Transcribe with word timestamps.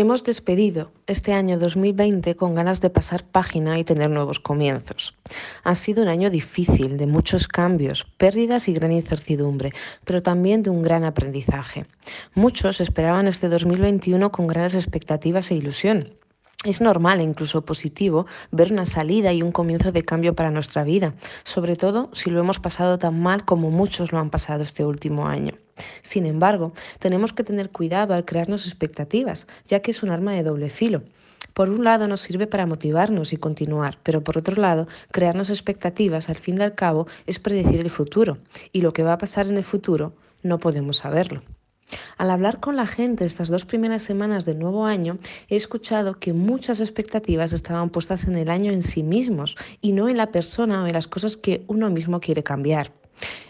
Hemos 0.00 0.22
despedido 0.22 0.92
este 1.08 1.32
año 1.32 1.58
2020 1.58 2.36
con 2.36 2.54
ganas 2.54 2.80
de 2.80 2.88
pasar 2.88 3.24
página 3.24 3.80
y 3.80 3.82
tener 3.82 4.08
nuevos 4.10 4.38
comienzos. 4.38 5.16
Ha 5.64 5.74
sido 5.74 6.04
un 6.04 6.08
año 6.08 6.30
difícil, 6.30 6.98
de 6.98 7.08
muchos 7.08 7.48
cambios, 7.48 8.04
pérdidas 8.16 8.68
y 8.68 8.74
gran 8.74 8.92
incertidumbre, 8.92 9.72
pero 10.04 10.22
también 10.22 10.62
de 10.62 10.70
un 10.70 10.84
gran 10.84 11.02
aprendizaje. 11.02 11.86
Muchos 12.36 12.80
esperaban 12.80 13.26
este 13.26 13.48
2021 13.48 14.30
con 14.30 14.46
grandes 14.46 14.76
expectativas 14.76 15.50
e 15.50 15.56
ilusión. 15.56 16.10
Es 16.64 16.80
normal 16.80 17.20
e 17.20 17.22
incluso 17.22 17.64
positivo 17.64 18.26
ver 18.50 18.72
una 18.72 18.84
salida 18.84 19.32
y 19.32 19.42
un 19.42 19.52
comienzo 19.52 19.92
de 19.92 20.02
cambio 20.02 20.34
para 20.34 20.50
nuestra 20.50 20.82
vida, 20.82 21.14
sobre 21.44 21.76
todo 21.76 22.10
si 22.12 22.30
lo 22.30 22.40
hemos 22.40 22.58
pasado 22.58 22.98
tan 22.98 23.20
mal 23.20 23.44
como 23.44 23.70
muchos 23.70 24.10
lo 24.10 24.18
han 24.18 24.30
pasado 24.30 24.64
este 24.64 24.84
último 24.84 25.28
año. 25.28 25.54
Sin 26.02 26.26
embargo, 26.26 26.72
tenemos 26.98 27.32
que 27.32 27.44
tener 27.44 27.70
cuidado 27.70 28.12
al 28.12 28.24
crearnos 28.24 28.66
expectativas, 28.66 29.46
ya 29.68 29.78
que 29.78 29.92
es 29.92 30.02
un 30.02 30.10
arma 30.10 30.32
de 30.32 30.42
doble 30.42 30.68
filo. 30.68 31.04
Por 31.54 31.70
un 31.70 31.84
lado 31.84 32.08
nos 32.08 32.22
sirve 32.22 32.48
para 32.48 32.66
motivarnos 32.66 33.32
y 33.32 33.36
continuar, 33.36 34.00
pero 34.02 34.24
por 34.24 34.36
otro 34.36 34.60
lado, 34.60 34.88
crearnos 35.12 35.50
expectativas 35.50 36.28
al 36.28 36.38
fin 36.38 36.58
y 36.58 36.62
al 36.62 36.74
cabo 36.74 37.06
es 37.28 37.38
predecir 37.38 37.80
el 37.80 37.90
futuro, 37.90 38.38
y 38.72 38.80
lo 38.80 38.92
que 38.92 39.04
va 39.04 39.12
a 39.12 39.18
pasar 39.18 39.46
en 39.46 39.58
el 39.58 39.64
futuro 39.64 40.12
no 40.42 40.58
podemos 40.58 40.96
saberlo. 40.96 41.42
Al 42.18 42.32
hablar 42.32 42.58
con 42.58 42.74
la 42.74 42.88
gente 42.88 43.24
estas 43.24 43.48
dos 43.48 43.64
primeras 43.64 44.02
semanas 44.02 44.44
del 44.44 44.58
nuevo 44.58 44.86
año, 44.86 45.18
he 45.48 45.54
escuchado 45.54 46.18
que 46.18 46.32
muchas 46.32 46.80
expectativas 46.80 47.52
estaban 47.52 47.90
puestas 47.90 48.24
en 48.24 48.34
el 48.34 48.50
año 48.50 48.72
en 48.72 48.82
sí 48.82 49.04
mismos 49.04 49.56
y 49.80 49.92
no 49.92 50.08
en 50.08 50.16
la 50.16 50.32
persona 50.32 50.82
o 50.82 50.86
en 50.88 50.94
las 50.94 51.06
cosas 51.06 51.36
que 51.36 51.62
uno 51.68 51.90
mismo 51.90 52.18
quiere 52.18 52.42
cambiar. 52.42 52.90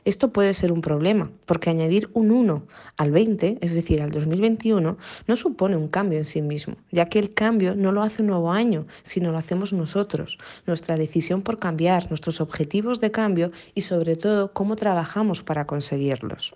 Esto 0.04 0.34
puede 0.34 0.52
ser 0.52 0.70
un 0.70 0.82
problema, 0.82 1.30
porque 1.46 1.70
añadir 1.70 2.10
un 2.12 2.30
1 2.30 2.66
al 2.98 3.10
20, 3.10 3.56
es 3.62 3.74
decir, 3.74 4.02
al 4.02 4.10
2021, 4.10 4.98
no 5.26 5.36
supone 5.36 5.76
un 5.76 5.88
cambio 5.88 6.18
en 6.18 6.24
sí 6.24 6.42
mismo, 6.42 6.76
ya 6.90 7.06
que 7.06 7.18
el 7.18 7.32
cambio 7.32 7.74
no 7.74 7.90
lo 7.90 8.02
hace 8.02 8.20
un 8.20 8.28
nuevo 8.28 8.52
año, 8.52 8.86
sino 9.02 9.32
lo 9.32 9.38
hacemos 9.38 9.72
nosotros, 9.72 10.36
nuestra 10.66 10.98
decisión 10.98 11.40
por 11.40 11.58
cambiar, 11.58 12.08
nuestros 12.10 12.42
objetivos 12.42 13.00
de 13.00 13.10
cambio 13.10 13.50
y 13.74 13.80
sobre 13.80 14.16
todo 14.16 14.52
cómo 14.52 14.76
trabajamos 14.76 15.42
para 15.42 15.66
conseguirlos. 15.66 16.54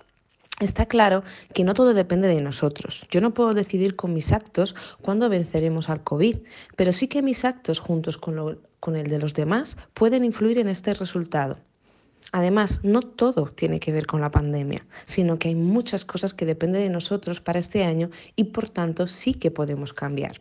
Está 0.61 0.86
claro 0.86 1.25
que 1.55 1.64
no 1.64 1.75
todo 1.75 1.95
depende 1.95 2.28
de 2.28 2.41
nosotros. 2.41 3.06
Yo 3.11 3.20
no 3.20 3.34
puedo 3.34 3.55
decidir 3.55 3.97
con 3.97 4.14
mis 4.14 4.33
actos 4.33 4.75
cuándo 5.00 5.28
venceremos 5.28 5.89
al 5.89 6.05
COVID, 6.05 6.39
pero 6.77 6.92
sí 6.92 7.08
que 7.08 7.22
mis 7.22 7.45
actos 7.45 7.81
juntos 7.81 8.17
con, 8.17 8.61
con 8.78 8.97
el 8.97 9.06
de 9.08 9.19
los 9.19 9.34
demás 9.34 9.77
pueden 9.95 10.25
influir 10.25 10.58
en 10.58 10.69
este 10.69 10.95
resultado. 10.95 11.56
Además, 12.30 12.80
no 12.83 13.03
todo 13.03 13.47
tiene 13.47 13.80
que 13.80 13.92
ver 13.92 14.06
con 14.06 14.20
la 14.20 14.30
pandemia, 14.30 14.86
sino 15.05 15.39
que 15.39 15.48
hay 15.48 15.55
muchas 15.55 16.05
cosas 16.05 16.33
que 16.34 16.47
dependen 16.47 16.83
de 16.83 16.89
nosotros 16.89 17.41
para 17.41 17.58
este 17.58 17.84
año 17.84 18.11
y 18.36 18.45
por 18.45 18.70
tanto 18.70 19.06
sí 19.06 19.34
que 19.34 19.50
podemos 19.50 19.92
cambiar. 19.92 20.41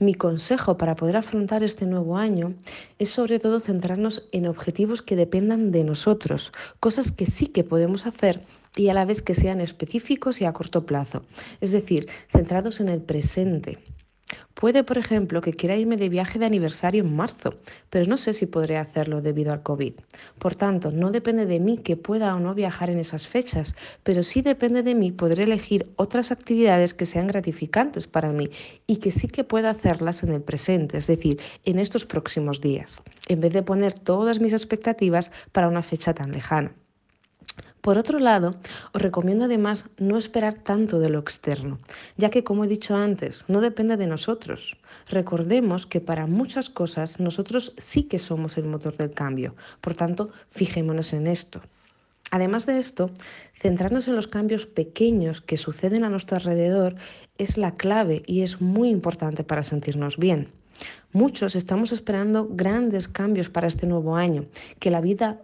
Mi 0.00 0.14
consejo 0.14 0.78
para 0.78 0.94
poder 0.94 1.16
afrontar 1.16 1.64
este 1.64 1.84
nuevo 1.84 2.18
año 2.18 2.54
es 3.00 3.08
sobre 3.10 3.40
todo 3.40 3.58
centrarnos 3.58 4.28
en 4.30 4.46
objetivos 4.46 5.02
que 5.02 5.16
dependan 5.16 5.72
de 5.72 5.82
nosotros, 5.82 6.52
cosas 6.78 7.10
que 7.10 7.26
sí 7.26 7.48
que 7.48 7.64
podemos 7.64 8.06
hacer 8.06 8.40
y 8.76 8.90
a 8.90 8.94
la 8.94 9.04
vez 9.04 9.22
que 9.22 9.34
sean 9.34 9.60
específicos 9.60 10.40
y 10.40 10.44
a 10.44 10.52
corto 10.52 10.86
plazo, 10.86 11.24
es 11.60 11.72
decir, 11.72 12.08
centrados 12.30 12.78
en 12.78 12.90
el 12.90 13.00
presente. 13.00 13.78
Puede, 14.58 14.82
por 14.82 14.98
ejemplo, 14.98 15.40
que 15.40 15.54
quiera 15.54 15.76
irme 15.76 15.96
de 15.96 16.08
viaje 16.08 16.40
de 16.40 16.46
aniversario 16.46 17.04
en 17.04 17.14
marzo, 17.14 17.54
pero 17.90 18.06
no 18.06 18.16
sé 18.16 18.32
si 18.32 18.46
podré 18.46 18.76
hacerlo 18.76 19.22
debido 19.22 19.52
al 19.52 19.62
COVID. 19.62 19.92
Por 20.40 20.56
tanto, 20.56 20.90
no 20.90 21.12
depende 21.12 21.46
de 21.46 21.60
mí 21.60 21.78
que 21.78 21.96
pueda 21.96 22.34
o 22.34 22.40
no 22.40 22.56
viajar 22.56 22.90
en 22.90 22.98
esas 22.98 23.28
fechas, 23.28 23.76
pero 24.02 24.24
sí 24.24 24.42
depende 24.42 24.82
de 24.82 24.96
mí 24.96 25.12
poder 25.12 25.38
elegir 25.38 25.92
otras 25.94 26.32
actividades 26.32 26.92
que 26.92 27.06
sean 27.06 27.28
gratificantes 27.28 28.08
para 28.08 28.32
mí 28.32 28.50
y 28.88 28.96
que 28.96 29.12
sí 29.12 29.28
que 29.28 29.44
pueda 29.44 29.70
hacerlas 29.70 30.24
en 30.24 30.32
el 30.32 30.42
presente, 30.42 30.98
es 30.98 31.06
decir, 31.06 31.38
en 31.64 31.78
estos 31.78 32.04
próximos 32.04 32.60
días, 32.60 33.00
en 33.28 33.38
vez 33.38 33.52
de 33.52 33.62
poner 33.62 33.96
todas 33.96 34.40
mis 34.40 34.52
expectativas 34.52 35.30
para 35.52 35.68
una 35.68 35.84
fecha 35.84 36.14
tan 36.14 36.32
lejana. 36.32 36.72
Por 37.88 37.96
otro 37.96 38.18
lado, 38.18 38.54
os 38.92 39.00
recomiendo 39.00 39.46
además 39.46 39.86
no 39.96 40.18
esperar 40.18 40.52
tanto 40.52 40.98
de 40.98 41.08
lo 41.08 41.18
externo, 41.20 41.78
ya 42.18 42.28
que 42.28 42.44
como 42.44 42.64
he 42.64 42.68
dicho 42.68 42.94
antes, 42.94 43.46
no 43.48 43.62
depende 43.62 43.96
de 43.96 44.06
nosotros. 44.06 44.76
Recordemos 45.08 45.86
que 45.86 46.02
para 46.02 46.26
muchas 46.26 46.68
cosas 46.68 47.18
nosotros 47.18 47.72
sí 47.78 48.02
que 48.02 48.18
somos 48.18 48.58
el 48.58 48.66
motor 48.66 48.94
del 48.98 49.12
cambio, 49.12 49.56
por 49.80 49.94
tanto, 49.94 50.28
fijémonos 50.50 51.14
en 51.14 51.26
esto. 51.28 51.62
Además 52.30 52.66
de 52.66 52.78
esto, 52.78 53.10
centrarnos 53.58 54.06
en 54.06 54.16
los 54.16 54.28
cambios 54.28 54.66
pequeños 54.66 55.40
que 55.40 55.56
suceden 55.56 56.04
a 56.04 56.10
nuestro 56.10 56.36
alrededor 56.36 56.94
es 57.38 57.56
la 57.56 57.76
clave 57.76 58.22
y 58.26 58.42
es 58.42 58.60
muy 58.60 58.90
importante 58.90 59.44
para 59.44 59.62
sentirnos 59.62 60.18
bien. 60.18 60.52
Muchos 61.12 61.56
estamos 61.56 61.92
esperando 61.92 62.48
grandes 62.50 63.08
cambios 63.08 63.48
para 63.48 63.66
este 63.66 63.86
nuevo 63.86 64.14
año, 64.14 64.44
que 64.78 64.90
la 64.90 65.00
vida 65.00 65.40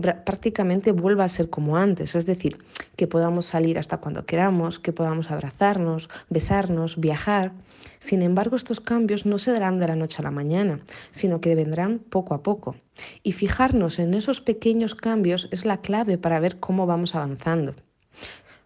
prácticamente 0.00 0.92
vuelva 0.92 1.24
a 1.24 1.28
ser 1.28 1.50
como 1.50 1.76
antes, 1.76 2.14
es 2.14 2.26
decir, 2.26 2.58
que 2.96 3.06
podamos 3.06 3.46
salir 3.46 3.78
hasta 3.78 3.98
cuando 3.98 4.26
queramos, 4.26 4.78
que 4.78 4.92
podamos 4.92 5.30
abrazarnos, 5.30 6.08
besarnos, 6.28 6.98
viajar. 7.00 7.52
Sin 7.98 8.22
embargo, 8.22 8.56
estos 8.56 8.80
cambios 8.80 9.26
no 9.26 9.38
se 9.38 9.52
darán 9.52 9.80
de 9.80 9.88
la 9.88 9.96
noche 9.96 10.18
a 10.20 10.22
la 10.22 10.30
mañana, 10.30 10.80
sino 11.10 11.40
que 11.40 11.54
vendrán 11.54 11.98
poco 11.98 12.34
a 12.34 12.42
poco. 12.42 12.76
Y 13.22 13.32
fijarnos 13.32 13.98
en 13.98 14.14
esos 14.14 14.40
pequeños 14.40 14.94
cambios 14.94 15.48
es 15.50 15.64
la 15.64 15.80
clave 15.80 16.18
para 16.18 16.40
ver 16.40 16.58
cómo 16.58 16.86
vamos 16.86 17.14
avanzando. 17.14 17.74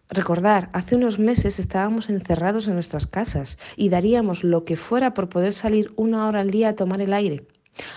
Recordar, 0.09 0.69
hace 0.75 0.97
unos 0.97 1.19
meses 1.19 1.59
estábamos 1.59 2.11
encerrados 2.11 2.69
en 2.69 2.75
nuestras 2.75 3.07
casas 3.07 3.59
y 3.77 3.89
daríamos 3.89 4.45
lo 4.45 4.67
que 4.67 4.77
fuera 4.77 5.15
por 5.15 5.31
poder 5.31 5.55
salir 5.55 5.91
una 5.97 6.27
hora 6.27 6.41
al 6.41 6.51
día 6.51 6.71
a 6.71 6.77
tomar 6.77 7.01
el 7.01 7.15
aire. 7.15 7.47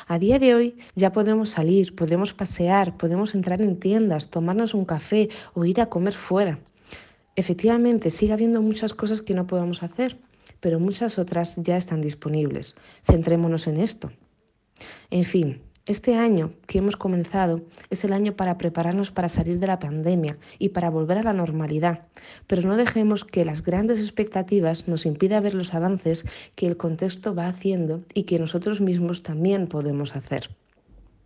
A 0.07 0.19
día 0.19 0.39
de 0.39 0.55
hoy 0.55 0.77
ya 0.95 1.11
podemos 1.11 1.49
salir, 1.49 1.95
podemos 1.95 2.33
pasear, 2.33 2.97
podemos 2.97 3.35
entrar 3.35 3.61
en 3.61 3.79
tiendas, 3.79 4.29
tomarnos 4.29 4.73
un 4.73 4.85
café 4.85 5.29
o 5.53 5.65
ir 5.65 5.81
a 5.81 5.89
comer 5.89 6.13
fuera. 6.13 6.59
Efectivamente, 7.35 8.11
sigue 8.11 8.33
habiendo 8.33 8.61
muchas 8.61 8.93
cosas 8.93 9.21
que 9.21 9.33
no 9.33 9.47
podemos 9.47 9.83
hacer, 9.83 10.17
pero 10.59 10.79
muchas 10.79 11.19
otras 11.19 11.55
ya 11.57 11.75
están 11.75 12.01
disponibles. 12.01 12.75
Centrémonos 13.03 13.67
en 13.67 13.77
esto. 13.77 14.11
En 15.09 15.25
fin, 15.25 15.61
este 15.85 16.15
año 16.15 16.51
que 16.65 16.79
hemos 16.79 16.95
comenzado 16.95 17.61
es 17.91 18.03
el 18.05 18.13
año 18.13 18.35
para 18.35 18.57
prepararnos 18.57 19.11
para 19.11 19.29
salir 19.29 19.59
de 19.59 19.67
la 19.67 19.77
pandemia 19.77 20.37
y 20.57 20.69
para 20.69 20.89
volver 20.89 21.19
a 21.19 21.23
la 21.23 21.33
normalidad, 21.33 22.07
pero 22.47 22.63
no 22.63 22.75
dejemos 22.75 23.23
que 23.23 23.45
las 23.45 23.63
grandes 23.63 23.99
expectativas 23.99 24.87
nos 24.87 25.05
impidan 25.05 25.43
ver 25.43 25.53
los 25.53 25.73
avances 25.75 26.25
que 26.55 26.65
el 26.65 26.77
contexto 26.77 27.35
va 27.35 27.47
haciendo 27.47 28.03
y 28.15 28.23
que 28.23 28.39
nosotros 28.39 28.81
mismos 28.81 29.21
también 29.21 29.67
podemos 29.67 30.15
hacer. 30.15 30.49